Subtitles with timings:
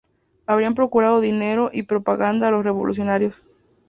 [0.47, 3.43] Habrían procurado dinero y propaganda a los revolucionarios.